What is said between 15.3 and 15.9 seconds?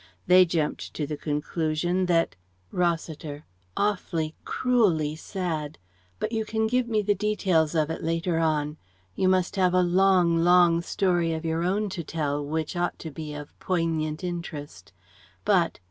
But